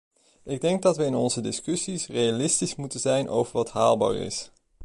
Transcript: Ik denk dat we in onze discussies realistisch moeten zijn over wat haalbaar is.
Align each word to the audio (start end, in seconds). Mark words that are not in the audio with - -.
Ik 0.43 0.61
denk 0.61 0.81
dat 0.81 0.97
we 0.97 1.05
in 1.05 1.15
onze 1.15 1.41
discussies 1.41 2.07
realistisch 2.07 2.75
moeten 2.75 2.99
zijn 2.99 3.29
over 3.29 3.53
wat 3.53 3.71
haalbaar 3.71 4.15
is. 4.15 4.51